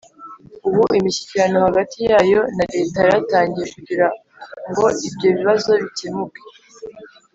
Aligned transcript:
ubu 0.67 0.83
imishyikirano 0.99 1.57
hagati 1.67 1.97
yayo 2.09 2.39
na 2.55 2.65
leta 2.73 2.97
yaratangiye 3.03 3.65
kugirango 3.75 4.85
ibyo 5.07 5.27
bibazo 5.35 5.71
bikemuke. 5.83 6.41